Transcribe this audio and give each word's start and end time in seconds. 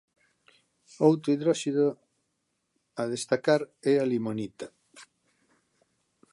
Outro 1.07 1.29
hidróxido 1.33 1.85
a 3.01 3.03
destacar 3.13 3.61
é 3.91 3.93
a 4.03 4.05
limonita. 4.13 4.67